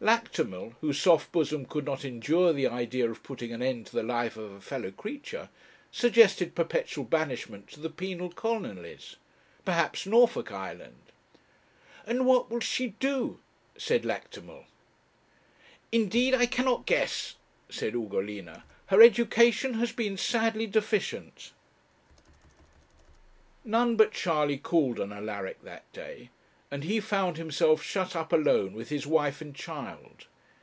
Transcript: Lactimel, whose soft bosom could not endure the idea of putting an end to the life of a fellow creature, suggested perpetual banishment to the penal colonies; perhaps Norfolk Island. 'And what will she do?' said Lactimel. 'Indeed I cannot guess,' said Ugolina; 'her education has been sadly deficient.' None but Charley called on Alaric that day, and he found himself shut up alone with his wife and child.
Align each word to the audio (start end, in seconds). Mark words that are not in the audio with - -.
Lactimel, 0.00 0.74
whose 0.80 0.96
soft 1.02 1.32
bosom 1.32 1.66
could 1.66 1.84
not 1.84 2.04
endure 2.04 2.52
the 2.52 2.68
idea 2.68 3.10
of 3.10 3.24
putting 3.24 3.52
an 3.52 3.60
end 3.60 3.86
to 3.88 3.96
the 3.96 4.02
life 4.04 4.36
of 4.36 4.52
a 4.52 4.60
fellow 4.60 4.92
creature, 4.92 5.48
suggested 5.90 6.54
perpetual 6.54 7.02
banishment 7.04 7.66
to 7.70 7.80
the 7.80 7.90
penal 7.90 8.30
colonies; 8.30 9.16
perhaps 9.64 10.06
Norfolk 10.06 10.52
Island. 10.52 11.02
'And 12.06 12.26
what 12.26 12.48
will 12.48 12.60
she 12.60 12.90
do?' 13.00 13.40
said 13.76 14.04
Lactimel. 14.04 14.66
'Indeed 15.90 16.32
I 16.32 16.46
cannot 16.46 16.86
guess,' 16.86 17.34
said 17.68 17.94
Ugolina; 17.94 18.62
'her 18.86 19.02
education 19.02 19.74
has 19.74 19.90
been 19.90 20.16
sadly 20.16 20.68
deficient.' 20.68 21.50
None 23.64 23.96
but 23.96 24.12
Charley 24.12 24.58
called 24.58 25.00
on 25.00 25.12
Alaric 25.12 25.62
that 25.62 25.92
day, 25.92 26.30
and 26.70 26.84
he 26.84 27.00
found 27.00 27.38
himself 27.38 27.82
shut 27.82 28.14
up 28.14 28.30
alone 28.30 28.74
with 28.74 28.90
his 28.90 29.06
wife 29.06 29.40
and 29.40 29.54
child. 29.56 30.26